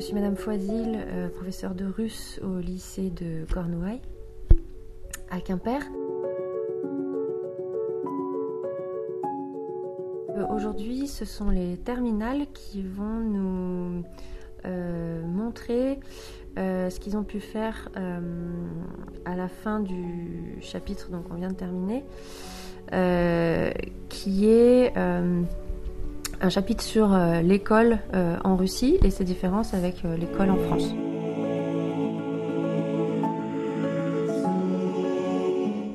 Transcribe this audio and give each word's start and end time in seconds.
je 0.00 0.06
suis 0.06 0.14
Madame 0.14 0.34
Foisil, 0.34 0.96
euh, 0.96 1.28
professeure 1.28 1.74
de 1.74 1.84
russe 1.84 2.40
au 2.42 2.58
lycée 2.58 3.10
de 3.10 3.44
Cornouailles, 3.52 4.00
à 5.30 5.42
Quimper. 5.42 5.82
Euh, 10.30 10.46
Aujourd'hui, 10.54 11.06
ce 11.06 11.26
sont 11.26 11.50
les 11.50 11.76
terminales 11.76 12.46
qui 12.54 12.82
vont 12.82 13.20
nous 13.20 14.02
euh, 14.64 15.22
montrer 15.26 16.00
ce 16.56 16.98
qu'ils 16.98 17.18
ont 17.18 17.24
pu 17.24 17.38
faire 17.38 17.90
à 19.26 19.36
la 19.36 19.48
fin 19.48 19.80
du 19.80 20.56
chapitre 20.60 21.10
donc 21.10 21.24
on 21.30 21.34
vient 21.34 21.48
de 21.48 21.54
terminer, 21.54 22.04
qui 24.08 24.48
est 24.48 24.94
un 26.40 26.48
chapitre 26.48 26.82
sur 26.82 27.12
euh, 27.12 27.42
l'école 27.42 27.98
euh, 28.14 28.36
en 28.44 28.56
Russie 28.56 28.98
et 29.02 29.10
ses 29.10 29.24
différences 29.24 29.74
avec 29.74 30.04
euh, 30.04 30.16
l'école 30.16 30.50
en 30.50 30.56
France. 30.56 30.94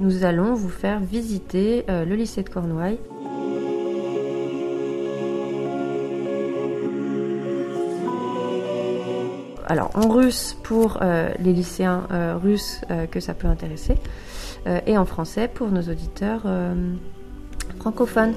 Nous 0.00 0.24
allons 0.24 0.54
vous 0.54 0.68
faire 0.68 0.98
visiter 0.98 1.84
le 1.86 2.16
lycée 2.16 2.42
de 2.42 2.48
Cornouailles. 2.48 2.98
Alors 9.68 9.90
en 9.94 10.08
russe 10.08 10.56
pour 10.64 10.98
les 11.00 11.52
lycéens 11.52 12.08
russes 12.42 12.80
que 13.12 13.20
ça 13.20 13.32
peut 13.32 13.46
intéresser 13.46 13.94
et 14.86 14.98
en 14.98 15.04
français 15.04 15.46
pour 15.46 15.70
nos 15.70 15.82
auditeurs 15.82 16.42
francophones. 17.78 18.34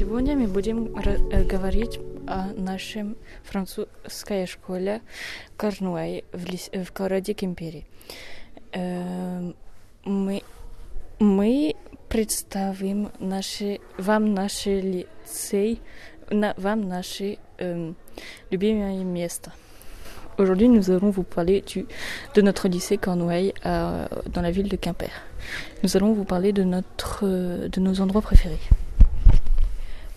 Сегодня 0.00 0.34
мы 0.36 0.46
будем 0.46 0.86
ра- 0.94 1.20
э, 1.32 1.44
говорить 1.44 1.98
о 2.26 2.52
нашем 2.56 3.16
французской 3.44 4.46
школе 4.46 5.00
Корнуэй 5.56 6.24
в, 6.32 6.44
лис- 6.46 6.68
э, 6.72 6.82
в 6.84 6.92
городе 6.92 7.34
Кемпери. 7.34 7.84
Эм, 8.72 9.54
Мы, 10.04 10.42
мы 11.18 11.74
представим 12.08 13.10
наши, 13.18 13.80
вам 13.98 14.34
наш 14.34 14.66
лицей, 14.66 15.80
на- 16.30 16.54
вам 16.56 16.88
наши 16.88 17.38
эм, 17.58 17.96
любимые 18.50 19.02
места. 19.04 19.52
Aujourd'hui, 20.38 20.68
nous 20.68 20.90
allons 20.90 21.10
vous 21.10 21.24
parler 21.24 21.62
du, 21.62 21.86
de 22.34 22.42
notre 22.42 22.68
lycée 22.68 22.98
Cornouailles 22.98 23.54
euh, 23.64 24.06
dans 24.26 24.42
la 24.42 24.50
ville 24.50 24.68
de 24.68 24.76
Quimper. 24.76 25.10
Nous 25.82 25.96
allons 25.96 26.12
vous 26.12 26.24
parler 26.24 26.52
de, 26.52 26.62
notre, 26.62 27.20
euh, 27.24 27.68
de 27.68 27.80
nos 27.80 28.00
endroits 28.00 28.20
préférés. 28.22 28.58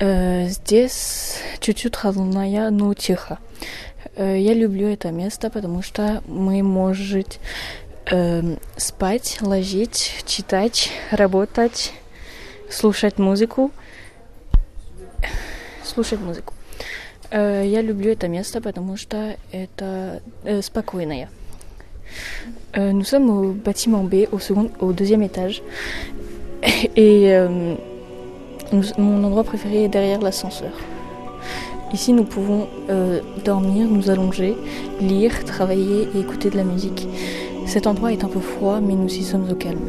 Э, 0.00 0.46
Здесь 0.48 1.40
чуть-чуть 1.60 1.96
холодная, 1.96 2.70
но 2.70 2.94
тихо. 2.94 3.38
Э, 4.16 4.38
Я 4.38 4.54
люблю 4.54 4.88
это 4.88 5.10
место, 5.10 5.50
потому 5.50 5.82
что 5.82 6.22
мы 6.26 6.62
можем 6.62 7.24
э, 8.10 8.56
спать, 8.76 9.38
ложить, 9.40 10.22
читать, 10.26 10.90
работать, 11.10 11.92
слушать 12.70 13.18
музыку. 13.18 13.72
Слушать 15.84 16.20
музыку. 16.20 16.54
Э, 17.30 17.64
Я 17.66 17.82
люблю 17.82 18.12
это 18.12 18.28
место, 18.28 18.60
потому 18.60 18.96
что 18.96 19.36
это 19.52 20.22
спокойное. 20.62 21.28
Nous 22.74 23.04
sommes 23.04 23.28
au 23.28 23.52
bâtiment 23.52 24.02
B, 24.02 24.26
au, 24.32 24.38
second, 24.38 24.70
au 24.80 24.92
deuxième 24.92 25.22
étage. 25.22 25.62
Et 26.96 27.30
euh, 27.34 27.74
mon 28.97 29.23
endroit 29.23 29.43
préféré 29.43 29.83
est 29.85 29.89
derrière 29.89 30.21
l'ascenseur. 30.21 30.71
Ici, 31.93 32.11
nous 32.11 32.23
pouvons 32.23 32.67
euh, 32.89 33.21
dormir, 33.45 33.87
nous 33.87 34.09
allonger, 34.09 34.55
lire, 34.99 35.45
travailler 35.45 36.07
et 36.15 36.19
écouter 36.19 36.49
de 36.49 36.57
la 36.57 36.63
musique. 36.63 37.07
Cet 37.67 37.85
endroit 37.85 38.11
est 38.11 38.23
un 38.23 38.29
peu 38.29 38.39
froid, 38.39 38.79
mais 38.79 38.95
nous 38.95 39.13
y 39.13 39.23
sommes 39.23 39.49
au 39.49 39.55
calme. 39.55 39.79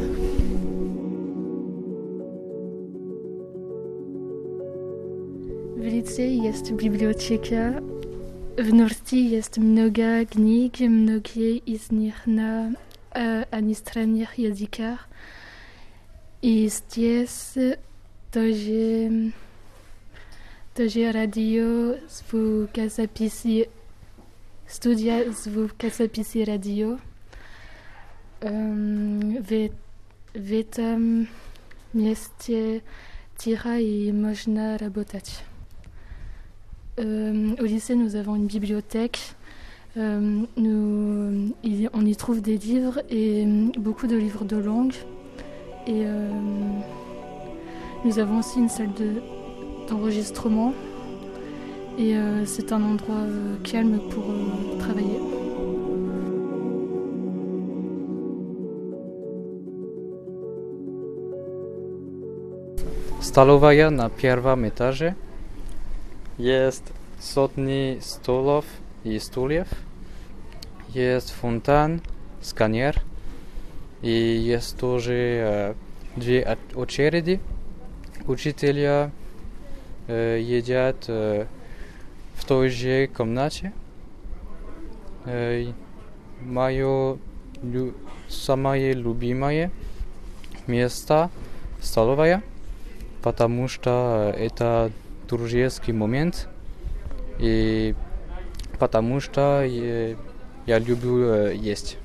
В 5.77 5.87
лице 5.87 6.27
есть 6.27 6.71
библиотека. 6.71 7.81
В 8.57 8.73
Нурсти 8.73 9.17
есть 9.17 9.57
много 9.57 10.25
книг, 10.25 10.79
многие 10.79 11.57
из 11.57 11.91
них 11.91 12.15
на 12.25 12.73
э, 13.13 13.43
иностранных 13.51 14.37
языках. 14.37 15.09
И 16.41 16.69
здесь 16.69 17.57
toje 18.30 19.32
radio 21.12 21.94
zvu 22.08 22.68
kasapisi 22.72 23.64
studia 24.66 25.32
zvu 25.32 25.68
kasapisi 25.78 26.44
radio 26.44 26.98
vetam 30.34 31.26
miestie 31.94 32.80
tira 33.38 33.80
et 33.80 34.12
mojna 34.12 34.76
rabotach 34.76 35.42
au 36.98 37.64
lycée, 37.64 37.94
nous 37.94 38.16
avons 38.16 38.36
une 38.36 38.46
bibliothèque. 38.46 39.34
On 39.96 40.46
y 42.04 42.16
trouve 42.16 42.42
des 42.42 42.58
livres 42.58 43.00
et 43.08 43.46
beaucoup 43.78 44.06
de 44.06 44.16
livres 44.16 44.44
de 44.44 44.56
langue. 44.56 44.94
nous 48.03 48.19
avons 48.19 48.39
aussi 48.39 48.59
une 48.59 48.69
salle 48.69 48.93
de- 48.93 49.21
d'enregistrement. 49.89 50.73
et 51.97 52.15
euh, 52.17 52.45
c'est 52.45 52.73
un 52.73 52.83
endroit 52.83 53.15
euh, 53.23 53.55
calme 53.63 53.99
pour 54.11 54.23
euh, 54.29 54.77
travailler. 54.79 55.19
Столовая 63.21 63.89
на 63.89 64.09
первом 64.09 64.67
этаже. 64.67 65.15
Есть 66.37 66.83
сотни 67.19 67.99
столов 68.01 68.65
и 69.03 69.17
стульев. 69.19 69.67
Есть 70.89 71.31
фонтан, 71.31 72.01
сканер. 72.41 73.01
И 74.01 74.09
есть 74.11 74.77
тоже 74.77 75.13
э, 75.13 75.73
две 76.15 76.41
от- 76.43 76.75
очереди. 76.75 77.39
Учителя 78.27 79.11
э, 80.07 80.39
едят 80.41 81.05
э, 81.07 81.45
в 82.35 82.45
той 82.45 82.69
же 82.69 83.07
комнате. 83.07 83.71
Э, 85.25 85.71
мое 86.41 87.17
лю- 87.63 87.93
самое 88.27 88.93
любимое 88.93 89.71
место 90.67 91.29
столовая 91.81 92.41
потому 93.21 93.67
что 93.67 94.33
это 94.37 94.91
дружеский 95.27 95.93
момент 95.93 96.47
и 97.39 97.95
потому 98.79 99.19
что 99.19 99.61
э, 99.63 100.15
я 100.65 100.79
люблю 100.79 101.23
euh, 101.23 101.53
есть. 101.53 101.97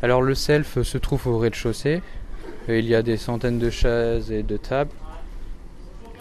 Alors 0.00 0.22
le 0.22 0.34
self 0.34 0.82
se 0.82 0.98
trouve 0.98 1.26
au 1.28 1.38
rez-de-chaussée. 1.38 2.02
Euh, 2.68 2.78
Il 2.78 2.86
y 2.86 2.94
a 2.94 3.02
des 3.02 3.16
centaines 3.16 3.58
de 3.58 3.70
chaises 3.70 4.30
et 4.32 4.42
de 4.42 4.56
tables. 4.56 4.90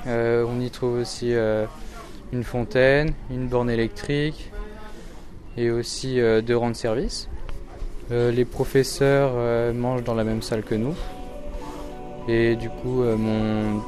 Euh, 0.07 0.45
on 0.49 0.61
y 0.61 0.71
trouve 0.71 0.99
aussi 0.99 1.35
euh, 1.35 1.67
une 2.33 2.45
fontaine, 2.45 3.13
une 3.31 3.49
borne 3.49 3.71
électrique 3.71 4.53
et 5.57 5.71
aussi 5.71 6.21
euh, 6.21 6.43
deux 6.43 6.57
rangs 6.57 6.71
de 6.71 6.77
service. 6.77 7.29
Les 8.11 8.45
professeurs 8.45 9.33
mangent 9.75 10.05
dans 10.05 10.15
la 10.15 10.23
même 10.23 10.41
salle 10.41 10.63
que 10.63 10.77
nous. 10.77 10.95
Et 12.29 12.55
du 12.55 12.71
coup, 12.71 13.03
mon, 13.03 13.83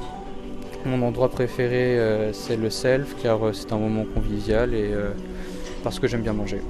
mon 0.84 1.06
endroit 1.06 1.28
préféré, 1.28 2.32
c'est 2.32 2.56
le 2.56 2.68
self, 2.68 3.14
car 3.22 3.38
c'est 3.52 3.72
un 3.72 3.78
moment 3.78 4.04
convivial 4.12 4.74
et 4.74 4.90
parce 5.84 6.00
que 6.00 6.08
j'aime 6.08 6.22
bien 6.22 6.32
manger. 6.32 6.60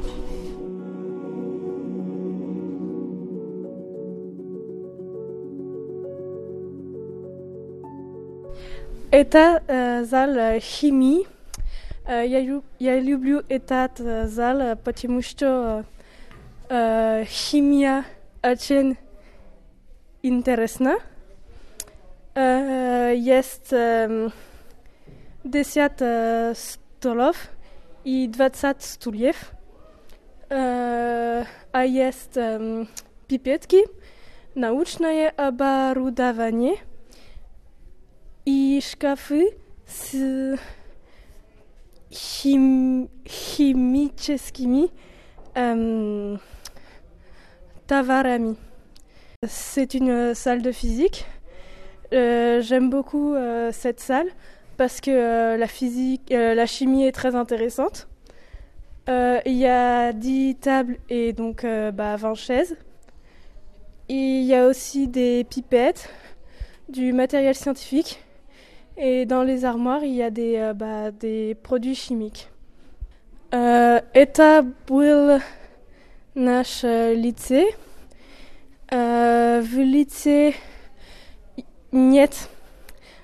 Это 9.11 9.61
э, 9.67 10.03
зал 10.05 10.29
э, 10.31 10.59
химии. 10.59 11.27
Э, 12.07 12.25
я, 12.25 12.41
лю- 12.41 12.63
я 12.79 12.99
люблю 12.99 13.43
этот 13.47 13.99
э, 13.99 14.27
зал, 14.27 14.59
э, 14.59 14.75
потому 14.75 15.21
что 15.21 15.85
э, 16.69 17.23
химия 17.27 18.05
очень 18.41 18.97
интересна. 20.23 20.97
Э, 22.35 23.13
есть 23.15 23.71
э, 23.71 24.29
10 25.43 25.91
э, 25.99 26.53
столов 26.55 27.35
и 28.03 28.27
20 28.27 28.81
стульев. 28.81 29.51
Э, 30.49 31.43
а 31.71 31.85
есть 31.85 32.35
э, 32.35 32.85
пипетки, 33.27 33.85
научное 34.55 35.29
оборудование 35.29 36.77
i. 38.48 38.80
C'est 49.46 49.94
une 49.94 50.10
euh, 50.10 50.34
salle 50.34 50.62
de 50.62 50.72
physique. 50.72 51.26
Euh, 52.14 52.62
j'aime 52.62 52.88
beaucoup 52.88 53.34
euh, 53.34 53.70
cette 53.70 54.00
salle 54.00 54.28
parce 54.78 55.00
que 55.02 55.56
la 55.56 55.66
physique, 55.66 56.30
la 56.30 56.66
chimie 56.66 57.04
est 57.04 57.12
très 57.12 57.34
intéressante. 57.34 58.08
Il 59.08 59.56
y 59.56 59.66
a 59.66 60.12
10 60.12 60.56
tables 60.56 60.98
et 61.08 61.32
donc 61.32 61.64
bah, 61.64 62.14
20 62.16 62.34
chaises. 62.34 62.76
Il 64.08 64.44
y 64.44 64.54
a 64.54 64.66
aussi 64.66 65.08
des 65.08 65.44
pipettes, 65.44 66.08
du 66.88 67.12
matériel 67.12 67.56
scientifique 67.56 68.20
Et 68.97 69.25
dans 69.25 69.43
les 69.43 69.65
armoires, 69.65 70.03
il 70.03 70.13
y 70.13 70.21
a 70.21 70.29
des, 70.29 70.57
euh, 70.57 70.73
bah, 70.73 71.11
des 71.11 71.55
produits 71.55 71.95
chimiques. 71.95 72.49
Euh, 73.53 74.01
это 74.13 74.65
был 74.87 75.39
наш 76.33 76.83
э, 76.83 77.13
лицей. 77.13 77.75
Э, 78.89 79.61
в 79.61 79.77
лице 79.77 80.53
нет 81.91 82.31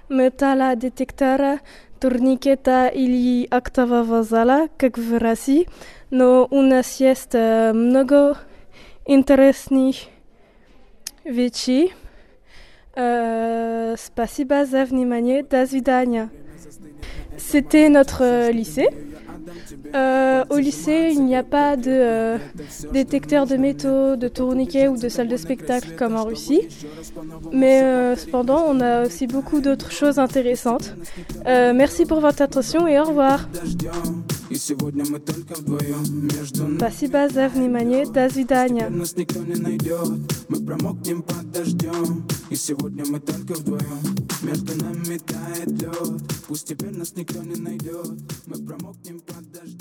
металлодетектора, 0.08 1.60
турникета 2.00 2.88
или 2.88 3.48
актового 3.50 4.24
зала, 4.24 4.70
как 4.78 4.98
в 4.98 5.18
России, 5.18 5.68
но 6.12 6.48
у 6.50 6.62
нас 6.62 7.00
есть 7.00 7.34
э, 7.34 7.74
много 7.74 8.38
интересных 9.06 9.96
вещей. 11.24 11.94
Euh, 12.98 13.96
спасибо 13.98 14.66
за 14.66 14.86
внимание. 14.86 15.44
До 15.44 15.66
свидания. 15.66 16.30
C'était 17.38 17.90
notre 17.90 18.24
euh, 18.24 18.52
lycée. 18.52 18.90
Euh, 19.96 20.44
au 20.50 20.58
lycée, 20.58 21.12
il 21.14 21.26
n'y 21.26 21.36
a 21.36 21.44
pas 21.44 21.76
de 21.76 21.90
euh, 21.90 22.38
détecteur 22.94 23.48
de 23.48 23.56
métaux, 23.56 24.16
de 24.16 24.28
tourniquets 24.28 24.88
ou 24.88 24.98
de 24.98 25.10
salle 25.10 25.28
de 25.28 25.38
spectacle 25.38 25.96
comme 25.98 26.16
en 26.16 26.26
Russie. 26.26 26.68
Mais 27.52 27.82
euh, 27.82 28.16
cependant, 28.16 28.66
on 28.68 28.80
a 28.82 29.06
aussi 29.06 29.28
beaucoup 29.28 29.62
d'autres 29.62 29.92
choses 29.92 30.20
intéressantes. 30.20 30.96
Euh, 31.48 31.74
merci 31.74 32.06
pour 32.06 32.20
votre 32.20 32.42
attention 32.42 32.88
et 32.88 33.00
au 33.00 33.06
revoir. 33.06 33.48
И 34.52 34.56
сегодня 34.56 35.04
мы 35.08 35.20
только 35.20 35.54
вдвоем 35.54 36.28
между 36.28 36.64
нами 36.64 36.78
Спасибо 36.78 37.30
за 37.30 37.50
внимание. 37.50 38.06
До 38.08 38.28
свидания. 38.32 38.90
И 42.51 42.57
сегодня 42.57 43.05
мы 43.07 43.21
только 43.21 43.55
вдвоем 43.55 44.17
Между 44.43 44.77
нами 44.77 45.19
тает 45.19 45.67
лед 45.67 46.23
Пусть 46.47 46.69
теперь 46.69 46.91
нас 46.97 47.17
никто 47.17 47.43
не 47.43 47.57
найдет 47.57 48.19
Мы 48.47 48.67
промокнем 48.67 49.21
под 49.21 49.51
дождем 49.51 49.74